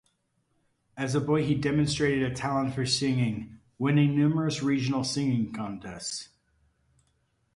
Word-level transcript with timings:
As 0.97 1.13
a 1.13 1.21
boy 1.21 1.45
he 1.45 1.53
demonstrated 1.53 2.23
a 2.23 2.33
talent 2.33 2.73
for 2.73 2.87
singing, 2.87 3.59
winning 3.77 4.15
numerous 4.15 4.63
regional 4.63 5.03
singing 5.03 5.53
contests. 5.53 6.29